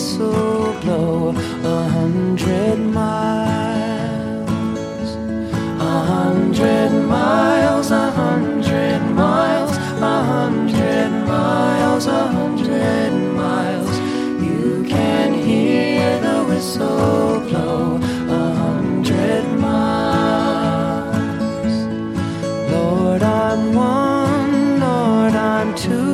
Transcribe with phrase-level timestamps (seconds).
[0.00, 4.48] whistle blow a hundred miles,
[5.78, 13.12] a hundred miles, a hundred miles, a hundred miles, a hundred
[13.42, 13.98] miles.
[14.42, 18.00] You can hear the whistle blow
[18.40, 20.96] a hundred miles.
[22.72, 26.09] Lord, I'm one, Lord, I'm two.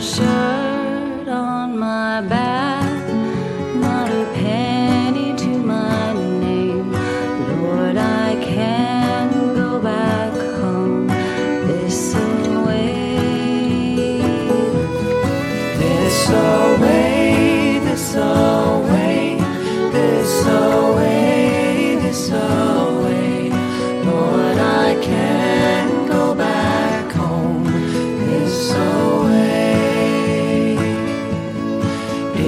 [0.00, 2.59] shirt on my back.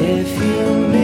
[0.04, 1.01] If you